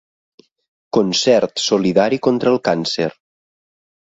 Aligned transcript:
Concert 0.97 1.61
solidari 1.65 2.19
contra 2.29 2.53
el 2.55 2.59
càncer. 2.71 3.11